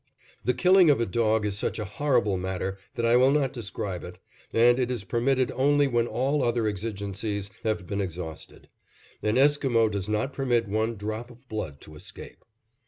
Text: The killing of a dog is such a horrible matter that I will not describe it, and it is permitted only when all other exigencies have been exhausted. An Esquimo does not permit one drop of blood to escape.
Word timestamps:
The 0.43 0.55
killing 0.55 0.89
of 0.89 0.99
a 0.99 1.05
dog 1.05 1.45
is 1.45 1.55
such 1.59 1.77
a 1.77 1.85
horrible 1.85 2.35
matter 2.35 2.79
that 2.95 3.05
I 3.05 3.15
will 3.17 3.29
not 3.29 3.53
describe 3.53 4.03
it, 4.03 4.17
and 4.51 4.79
it 4.79 4.89
is 4.89 5.03
permitted 5.03 5.51
only 5.51 5.85
when 5.85 6.07
all 6.07 6.41
other 6.41 6.65
exigencies 6.67 7.51
have 7.63 7.85
been 7.85 8.01
exhausted. 8.01 8.67
An 9.21 9.37
Esquimo 9.37 9.89
does 9.89 10.09
not 10.09 10.33
permit 10.33 10.67
one 10.67 10.95
drop 10.95 11.29
of 11.29 11.47
blood 11.47 11.79
to 11.81 11.93
escape. 11.95 12.43